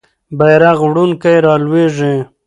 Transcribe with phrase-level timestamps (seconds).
[0.37, 2.13] بیرغ وړونکی رالویږي.